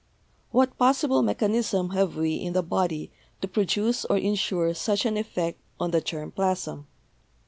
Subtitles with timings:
[0.49, 3.11] What possible mechanism have we in the body
[3.41, 6.87] to produce or insure such an effect on the germ plasm?